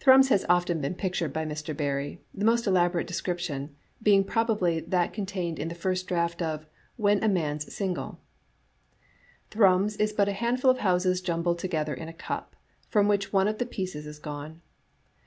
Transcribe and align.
Thrums 0.00 0.28
has 0.28 0.44
often 0.50 0.82
been 0.82 0.94
pictured 0.94 1.32
by 1.32 1.46
Mr. 1.46 1.74
Barrie, 1.74 2.20
the 2.34 2.44
most 2.44 2.66
elaborate 2.66 3.06
description 3.06 3.74
being 4.02 4.22
probably 4.22 4.80
that 4.80 5.14
con 5.14 5.24
tained 5.24 5.58
in 5.58 5.68
the 5.68 5.74
first 5.74 6.06
draft 6.06 6.42
of" 6.42 6.66
When 7.06 7.24
a 7.24 7.28
Man's 7.30 7.74
Single":" 7.74 8.20
Thrums 9.50 9.96
is 9.96 10.12
but 10.12 10.28
a 10.28 10.32
handful 10.32 10.70
of 10.70 10.80
houses 10.80 11.22
jumbled 11.22 11.58
together 11.58 11.94
in 11.94 12.08
a 12.08 12.12
cup, 12.12 12.54
from 12.90 13.08
which 13.08 13.32
one 13.32 13.48
of 13.48 13.56
the 13.56 13.64
pieces 13.64 14.04
has 14.04 14.18
gone. 14.18 14.60